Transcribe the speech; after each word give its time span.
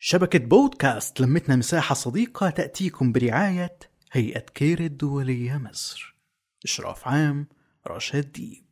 شبكة 0.00 0.38
بودكاست 0.38 1.20
لمتنا 1.20 1.56
مساحة 1.56 1.94
صديقة 1.94 2.50
تأتيكم 2.50 3.12
برعاية 3.12 3.78
هيئة 4.12 4.40
كير 4.40 4.80
الدولية 4.80 5.56
مصر. 5.56 6.16
إشراف 6.64 7.08
عام 7.08 7.46
رشاد 7.86 8.32
ديب. 8.32 8.64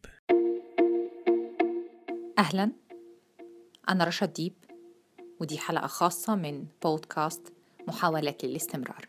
أهلا. 2.38 2.72
أنا 3.88 4.04
رشاد 4.04 4.32
ديب 4.32 4.54
ودي 5.40 5.58
حلقة 5.58 5.86
خاصة 5.86 6.34
من 6.34 6.66
بودكاست 6.82 7.52
محاولات 7.88 8.44
للاستمرار. 8.44 9.08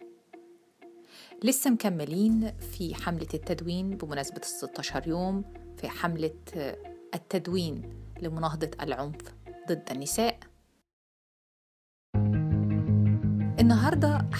لسه 1.44 1.70
مكملين 1.70 2.54
في 2.58 2.96
حملة 2.96 3.28
التدوين 3.34 3.98
بمناسبة 3.98 4.42
الستاشر 4.42 5.08
يوم 5.08 5.44
في 5.78 5.90
حملة 5.90 6.36
التدوين 7.16 7.82
لمناهضة 8.22 8.72
العنف 8.82 9.22
ضد 9.70 9.92
النساء. 9.92 10.40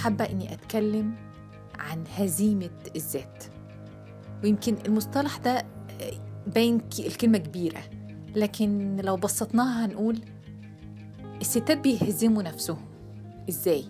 حابة 0.08 0.26
إني 0.26 0.54
أتكلم 0.54 1.16
عن 1.80 2.04
هزيمة 2.18 2.70
الذات. 2.96 3.44
ويمكن 4.44 4.76
المصطلح 4.86 5.38
ده 5.38 5.66
باين 6.56 6.82
الكلمة 7.00 7.38
كبيرة 7.38 7.82
لكن 8.36 8.98
لو 9.04 9.16
بسطناها 9.16 9.86
هنقول 9.86 10.20
الستات 11.42 11.78
بيهزموا 11.78 12.44
نفسهم. 12.44 12.86
إزاي؟ 13.50 13.86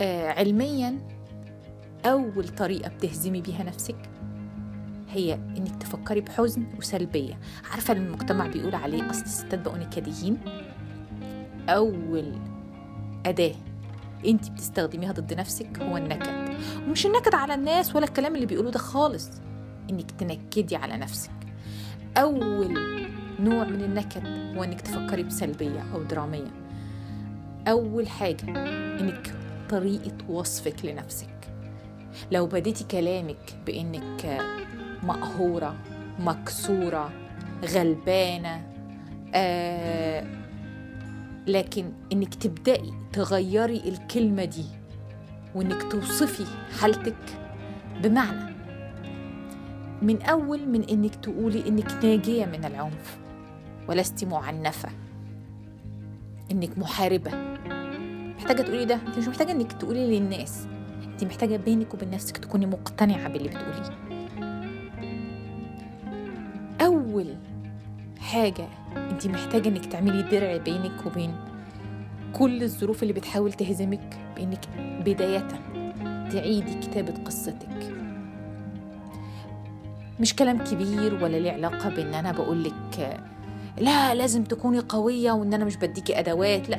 آه 0.00 0.28
علميا 0.28 0.98
أول 2.04 2.48
طريقة 2.48 2.88
بتهزمي 2.88 3.40
بيها 3.40 3.62
نفسك 3.62 4.10
هي 5.08 5.34
إنك 5.34 5.76
تفكري 5.82 6.20
بحزن 6.20 6.66
وسلبية. 6.78 7.38
عارفة 7.70 7.92
المجتمع 7.94 8.46
بيقول 8.46 8.74
عليه 8.74 9.10
أصل 9.10 9.22
الستات 9.22 9.58
بقوا 9.60 9.78
نكديين؟ 9.78 10.38
أول 11.68 12.32
أداة 13.26 13.54
أنت 14.26 14.50
بتستخدميها 14.50 15.12
ضد 15.12 15.34
نفسك 15.34 15.78
هو 15.82 15.96
النكد. 15.96 16.56
ومش 16.88 17.06
النكد 17.06 17.34
على 17.34 17.54
الناس 17.54 17.96
ولا 17.96 18.04
الكلام 18.04 18.34
اللي 18.34 18.46
بيقولوه 18.46 18.72
ده 18.72 18.78
خالص. 18.78 19.30
إنك 19.90 20.10
تنكدي 20.10 20.76
على 20.76 20.96
نفسك. 20.96 21.30
أول 22.16 22.78
نوع 23.40 23.64
من 23.64 23.82
النكد 23.84 24.26
هو 24.56 24.64
إنك 24.64 24.80
تفكري 24.80 25.22
بسلبية 25.22 25.84
أو 25.94 26.02
درامية. 26.02 26.50
أول 27.68 28.08
حاجة 28.08 28.48
إنك 29.00 29.34
طريقة 29.68 30.16
وصفك 30.28 30.84
لنفسك. 30.84 31.28
لو 32.32 32.46
بديتي 32.46 32.84
كلامك 32.84 33.56
بإنك 33.66 34.40
مقهورة 35.02 35.76
مكسورة 36.18 37.12
غلبانة 37.64 38.66
آه 39.34 40.26
لكن 41.46 41.92
إنك 42.12 42.34
تبدأي 42.34 42.92
تغيري 43.12 43.82
الكلمة 43.88 44.44
دي 44.44 44.64
وإنك 45.54 45.92
توصفي 45.92 46.44
حالتك 46.80 47.38
بمعنى. 48.02 48.56
من 50.02 50.22
أول 50.22 50.68
من 50.68 50.82
إنك 50.82 51.14
تقولي 51.14 51.68
إنك 51.68 52.04
ناجية 52.04 52.44
من 52.46 52.64
العنف 52.64 53.18
ولست 53.88 54.24
معنفة. 54.24 54.88
إنك 56.50 56.78
محاربة. 56.78 57.30
محتاجة 58.36 58.62
تقولي 58.62 58.84
ده 58.84 58.94
أنت 58.94 59.18
مش 59.18 59.28
محتاجة 59.28 59.52
إنك 59.52 59.72
تقولي 59.72 60.18
للناس. 60.18 60.66
أنت 61.04 61.24
محتاجة 61.24 61.56
بينك 61.56 61.94
وبين 61.94 62.10
نفسك 62.10 62.36
تكوني 62.36 62.66
مقتنعة 62.66 63.28
باللي 63.28 63.48
بتقوليه. 63.48 63.96
أول 66.80 67.34
حاجة 68.18 68.68
أنت 68.96 69.26
محتاجة 69.26 69.68
إنك 69.68 69.86
تعملي 69.86 70.22
درع 70.22 70.56
بينك 70.56 71.06
وبين 71.06 71.34
كل 72.32 72.62
الظروف 72.62 73.02
اللي 73.02 73.12
بتحاول 73.12 73.52
تهزمك 73.52 74.18
بإنك 74.36 74.68
بداية 75.04 75.48
تعيدي 76.32 76.74
كتابة 76.74 77.14
قصتك. 77.24 77.92
مش 80.20 80.36
كلام 80.36 80.64
كبير 80.64 81.24
ولا 81.24 81.36
ليه 81.36 81.52
علاقة 81.52 81.88
بإن 81.88 82.14
أنا 82.14 82.32
بقولك 82.32 83.20
لا 83.80 84.14
لازم 84.14 84.44
تكوني 84.44 84.78
قوية 84.78 85.32
وإن 85.32 85.54
أنا 85.54 85.64
مش 85.64 85.76
بديكي 85.76 86.18
أدوات 86.18 86.68
لا. 86.68 86.78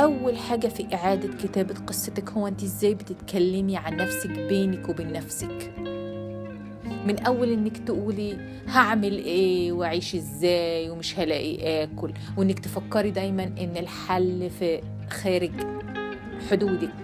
أول 0.00 0.38
حاجة 0.38 0.66
في 0.68 0.94
إعادة 0.94 1.28
كتابة 1.42 1.74
قصتك 1.86 2.30
هو 2.30 2.46
أنت 2.46 2.62
إزاي 2.62 2.94
بتتكلمي 2.94 3.76
عن 3.76 3.96
نفسك 3.96 4.30
بينك 4.30 4.88
وبين 4.88 5.12
نفسك. 5.12 5.72
من 7.06 7.18
أول 7.18 7.52
إنك 7.52 7.78
تقولي 7.78 8.38
هعمل 8.68 9.12
إيه 9.12 9.72
وأعيش 9.72 10.14
إزاي 10.14 10.90
ومش 10.90 11.18
هلاقي 11.18 11.82
آكل 11.82 12.12
وإنك 12.36 12.58
تفكري 12.58 13.10
دايما 13.10 13.44
إن 13.44 13.76
الحل 13.76 14.50
في 14.50 14.80
خارج 15.10 15.52
حدودك. 16.50 16.94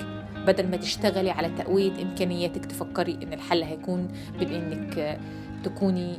بدل 0.47 0.71
ما 0.71 0.77
تشتغلي 0.77 1.31
على 1.31 1.49
تقوية 1.49 2.03
إمكانياتك 2.03 2.67
تفكري 2.67 3.19
إن 3.23 3.33
الحل 3.33 3.63
هيكون 3.63 4.09
بإنك 4.41 5.21
تكوني 5.65 6.19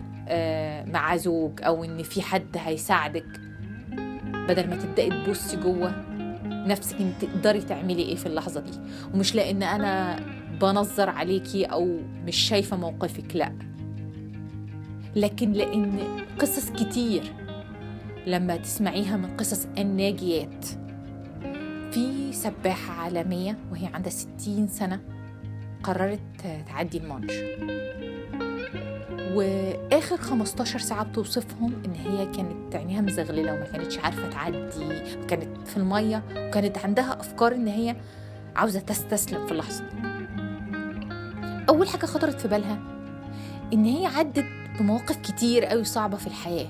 مع 0.93 1.15
زوج 1.15 1.51
أو 1.61 1.83
إن 1.83 2.03
في 2.03 2.21
حد 2.21 2.57
هيساعدك. 2.57 3.41
بدل 4.49 4.69
ما 4.69 4.75
تبدأي 4.75 5.09
تبصي 5.09 5.57
جوه 5.57 5.91
نفسك 6.45 6.95
إن 6.99 7.13
تقدري 7.21 7.61
تعملي 7.61 8.01
إيه 8.01 8.15
في 8.15 8.25
اللحظة 8.25 8.61
دي. 8.61 8.71
ومش 9.13 9.35
لأن 9.35 9.63
أنا 9.63 10.19
بنظر 10.61 11.09
عليكي 11.09 11.65
أو 11.65 11.97
مش 12.25 12.35
شايفة 12.35 12.77
موقفك 12.77 13.35
لأ. 13.35 13.53
لكن 15.15 15.51
لأن 15.51 15.99
قصص 16.39 16.69
كتير 16.69 17.33
لما 18.27 18.57
تسمعيها 18.57 19.17
من 19.17 19.37
قصص 19.37 19.67
الناجيات. 19.77 20.65
في 21.91 22.33
سباحة 22.33 22.93
عالمية 22.93 23.57
وهي 23.71 23.85
عندها 23.93 24.09
ستين 24.09 24.67
سنة 24.67 24.99
قررت 25.83 26.19
تعدي 26.67 26.97
المانش 26.97 27.33
وآخر 29.33 30.17
15 30.17 30.79
ساعة 30.79 31.03
بتوصفهم 31.03 31.73
إن 31.85 31.93
هي 31.95 32.25
كانت 32.25 32.75
عينيها 32.75 33.01
مزغللة 33.01 33.53
وما 33.53 33.63
كانتش 33.65 33.97
عارفة 33.99 34.29
تعدي 34.29 34.59
كانت 35.27 35.67
في 35.67 35.77
المية 35.77 36.23
وكانت 36.37 36.77
عندها 36.77 37.19
أفكار 37.19 37.55
إن 37.55 37.67
هي 37.67 37.95
عاوزة 38.55 38.79
تستسلم 38.79 39.45
في 39.45 39.51
اللحظة. 39.51 39.83
دي 41.67 41.73
أول 41.73 41.89
حاجة 41.89 42.05
خطرت 42.05 42.41
في 42.41 42.47
بالها 42.47 42.79
إن 43.73 43.85
هي 43.85 44.05
عدت 44.05 44.45
بمواقف 44.79 45.17
كتير 45.17 45.65
قوي 45.65 45.83
صعبة 45.83 46.17
في 46.17 46.27
الحياة. 46.27 46.67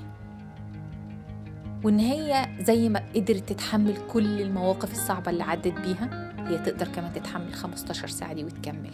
وإن 1.84 2.00
هي 2.00 2.48
زي 2.62 2.90
ما 2.90 3.04
قدرت 3.16 3.50
تتحمل 3.50 3.98
كل 4.10 4.42
المواقف 4.42 4.92
الصعبة 4.92 5.32
اللي 5.32 5.44
عدت 5.44 5.74
بيها 5.80 6.34
هي 6.48 6.58
تقدر 6.58 6.88
كمان 6.88 7.14
تتحمل 7.14 7.54
15 7.54 8.08
ساعة 8.08 8.34
دي 8.34 8.44
وتكمل. 8.44 8.92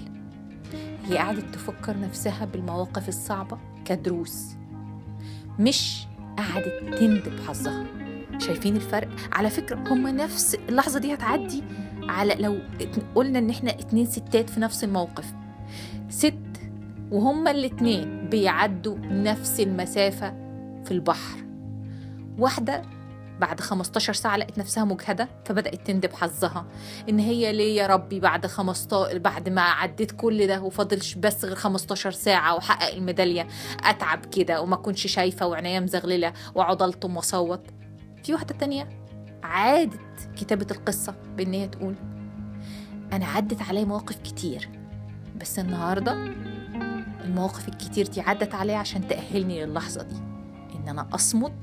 هي 1.05 1.17
قعدت 1.17 1.53
تفكر 1.53 1.99
نفسها 1.99 2.45
بالمواقف 2.45 3.09
الصعبة 3.09 3.57
كدروس. 3.85 4.55
مش 5.59 6.07
قعدت 6.37 6.97
تندب 6.99 7.39
حظها. 7.47 7.85
شايفين 8.37 8.75
الفرق؟ 8.75 9.09
على 9.31 9.49
فكرة 9.49 9.93
هما 9.93 10.11
نفس 10.11 10.55
اللحظة 10.69 10.99
دي 10.99 11.13
هتعدي 11.13 11.63
على 12.03 12.35
لو 12.35 12.57
قلنا 13.15 13.39
إن 13.39 13.49
إحنا 13.49 13.71
اتنين 13.71 14.05
ستات 14.05 14.49
في 14.49 14.59
نفس 14.59 14.83
الموقف. 14.83 15.33
ست 16.09 16.33
وهما 17.11 17.51
الاتنين 17.51 18.29
بيعدوا 18.29 18.97
نفس 18.97 19.59
المسافة 19.59 20.29
في 20.85 20.91
البحر. 20.91 21.37
واحدة 22.37 22.81
بعد 23.39 23.59
15 23.59 24.13
ساعة 24.13 24.37
لقت 24.37 24.57
نفسها 24.57 24.83
مجهدة 24.85 25.29
فبدأت 25.45 25.87
تندب 25.87 26.13
حظها 26.13 26.65
إن 27.09 27.19
هي 27.19 27.53
ليه 27.53 27.77
يا 27.81 27.87
ربي 27.87 28.19
بعد 28.19 28.45
15 28.47 29.17
بعد 29.17 29.49
ما 29.49 29.61
عديت 29.61 30.11
كل 30.11 30.47
ده 30.47 30.61
وفاضلش 30.61 31.13
بس 31.15 31.45
غير 31.45 31.55
15 31.55 32.11
ساعة 32.11 32.55
وحقق 32.55 32.93
الميدالية. 32.93 33.47
أتعب 33.83 34.25
كده 34.25 34.61
وما 34.61 34.75
كنش 34.75 35.07
شايفة 35.07 35.47
وعناية 35.47 35.79
مزغللة 35.79 36.33
وأقعد 36.55 36.81
ألطم 36.81 37.15
وأصوت 37.17 37.61
في 38.23 38.33
واحدة 38.33 38.55
تانية 38.55 38.89
عادت 39.43 40.29
كتابة 40.37 40.67
القصة 40.71 41.15
بإن 41.37 41.53
هي 41.53 41.67
تقول 41.67 41.95
أنا 43.13 43.25
عدت 43.25 43.61
علي 43.61 43.85
مواقف 43.85 44.17
كتير 44.17 44.69
بس 45.41 45.59
النهاردة 45.59 46.33
المواقف 47.23 47.67
الكتير 47.67 48.07
دي 48.07 48.21
عدت 48.21 48.55
عليا 48.55 48.77
عشان 48.77 49.07
تأهلني 49.07 49.65
للحظة 49.65 50.03
دي. 50.03 50.15
إن 50.75 50.89
أنا 50.89 51.07
أصمد 51.13 51.53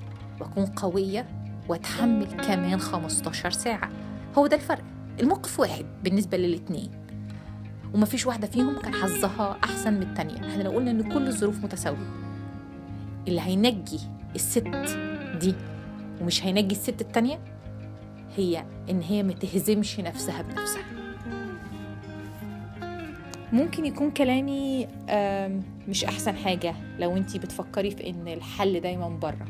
وأكون 0.41 0.67
قوية 0.67 1.27
وأتحمل 1.69 2.27
كمان 2.27 2.81
15 2.81 3.51
ساعة. 3.51 3.91
هو 4.39 4.47
ده 4.47 4.57
الفرق. 4.57 4.83
الموقف 5.21 5.61
واحد 5.61 5.87
بالنسبة 6.05 6.37
للاتنين. 6.37 6.91
ومفيش 7.95 8.27
واحدة 8.27 8.47
فيهم 8.47 8.81
كان 8.81 8.95
حظها 8.95 9.59
أحسن 9.65 9.93
من 9.95 10.03
التانية. 10.03 10.49
إحنا 10.49 10.63
لو 10.63 10.71
قلنا 10.71 10.91
إن 10.91 11.03
كل 11.13 11.27
الظروف 11.27 11.65
متساوية 11.65 11.99
اللي 13.29 13.41
هينجي 13.41 14.01
الست 14.35 14.69
دي 15.41 15.55
ومش 16.21 16.45
هينجي 16.45 16.75
الست 16.75 17.01
التانية 17.01 17.41
هي 18.37 18.65
إن 18.91 19.03
هي 19.03 19.23
متهزمش 19.23 20.01
نفسها 20.01 20.43
بنفسها. 20.43 20.83
ممكن 23.53 23.87
يكون 23.87 24.11
كلامي 24.11 24.87
مش 25.89 26.05
أحسن 26.05 26.37
حاجة 26.37 26.75
لو 26.99 27.17
انتي 27.17 27.39
بتفكري 27.39 27.91
في 27.91 28.11
إن 28.11 28.29
الحل 28.29 28.81
دايما 28.81 29.09
بره 29.09 29.47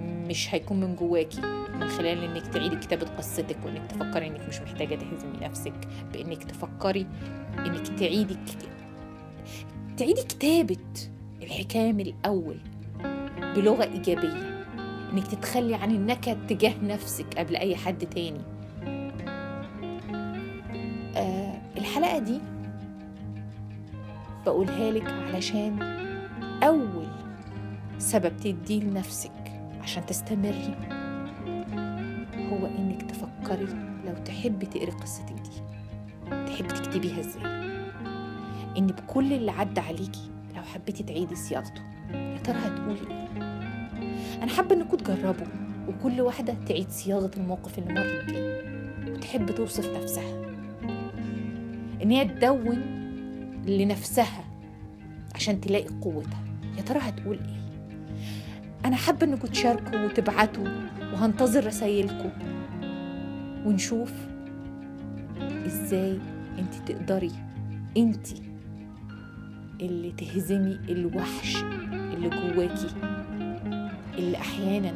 مش 0.00 0.54
هيكون 0.54 0.80
من 0.80 0.96
جواكي 0.96 1.40
من 1.74 1.88
خلال 1.88 2.24
إنك 2.24 2.46
تعيدي 2.46 2.76
كتابة 2.76 3.06
قصتك 3.06 3.56
وإنك 3.64 3.86
تفكري 3.90 4.26
إنك 4.26 4.48
مش 4.48 4.60
محتاجة 4.60 4.94
تهزمي 4.94 5.38
نفسك 5.42 5.88
بإنك 6.12 6.44
تفكري 6.44 7.06
إنك 7.58 7.88
تعيدي. 7.88 8.36
تعيدي 9.96 10.22
كتابة 10.22 10.76
الحكاية 11.42 11.92
من 11.92 12.00
الأول 12.00 12.56
بلغة 13.56 13.84
إيجابية 13.84 14.64
إنك 15.12 15.26
تتخلي 15.26 15.74
عن 15.74 15.90
النكد 15.90 16.46
تجاه 16.46 16.74
نفسك 16.82 17.38
قبل 17.38 17.56
أي 17.56 17.76
حد 17.76 18.06
تاني 18.06 18.40
آه 21.16 21.54
الحلقة 21.78 22.18
دي 22.18 22.40
بقولها 24.46 24.90
لك 24.90 25.06
علشان 25.06 25.82
أول 26.62 27.06
سبب 27.98 28.36
تديه 28.36 28.80
لنفسك 28.82 29.32
عشان 29.82 30.06
تستمري 30.06 30.74
هو 32.36 32.66
إنك 32.66 33.02
تفكري 33.02 33.66
لو 34.06 34.14
تحبي 34.24 34.66
تقري 34.66 34.90
قصتك 34.90 35.32
دي 35.32 35.50
تحبي 36.46 36.68
تكتبيها 36.68 37.20
إزاي؟ 37.20 37.44
إن 38.78 38.86
بكل 38.86 39.32
اللي 39.32 39.50
عدى 39.50 39.80
عليكي 39.80 40.30
لو 40.56 40.62
حبيتي 40.62 41.02
تعيدي 41.02 41.34
صياغته 41.34 41.82
يا 42.14 42.38
ترى 42.38 42.56
هتقولي 42.58 43.00
إيه؟ 43.10 43.28
أنا 44.42 44.50
حابة 44.56 44.74
إنكم 44.74 44.96
تجربوا 44.96 45.46
وكل 45.88 46.20
واحدة 46.20 46.54
تعيد 46.68 46.90
صياغة 46.90 47.30
الموقف 47.36 47.78
اللي 47.78 47.94
مرت 47.94 48.24
بيه 48.24 48.62
وتحب 49.12 49.50
توصف 49.50 49.96
نفسها. 49.96 50.44
إن 52.02 52.10
هي 52.10 52.24
تدون 52.24 53.03
لنفسها 53.66 54.44
عشان 55.34 55.60
تلاقي 55.60 55.88
قوتها. 56.02 56.44
يا 56.76 56.82
ترى 56.82 56.98
هتقول 57.02 57.36
إيه؟ 57.38 57.64
أنا 58.84 58.96
حابة 58.96 59.26
إنكم 59.26 59.48
تشاركوا 59.48 60.04
وتبعتوا 60.04 60.66
وهنتظر 61.12 61.66
رسايلكم. 61.66 62.30
ونشوف 63.66 64.12
إزاي 65.66 66.18
انت 66.58 66.74
تقدري 66.86 67.30
انت 67.96 68.26
اللي 69.80 70.12
تهزمي 70.12 70.78
الوحش 70.88 71.56
اللي 71.92 72.28
جواكي 72.28 72.88
اللي 74.18 74.36
أحيانا 74.36 74.92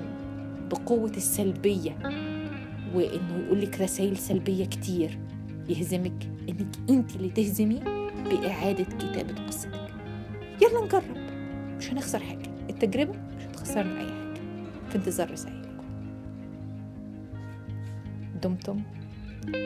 بقوة 0.70 1.10
السلبية 1.16 1.96
وإنه 2.94 3.36
يقولك 3.46 3.80
رسائل 3.80 4.16
سلبية 4.16 4.64
كتير 4.64 5.18
يهزمك 5.68 6.28
إنك 6.48 6.76
انت 6.90 7.16
اللي 7.16 7.30
تهزمي 7.30 7.80
بإعادة 8.24 8.84
كتابة 8.84 9.46
قصتك. 9.46 9.88
يلا 10.62 10.84
نجرب. 10.84 11.16
مش 11.78 11.92
هنخسر 11.92 12.18
حاجة. 12.18 12.50
التجربة 12.70 13.12
مش 13.36 13.44
هتخسرنا 13.44 14.00
أي 14.00 14.06
حاجة. 14.06 14.40
في 14.88 14.96
انتظار 14.96 15.30
رسائلكم. 15.30 15.68
دمتم 18.42 18.82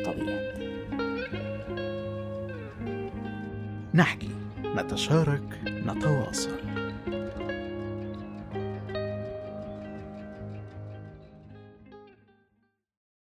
قويات 0.07 0.59
نحكي 3.95 4.31
نتشارك 4.65 5.61
نتواصل. 5.67 6.82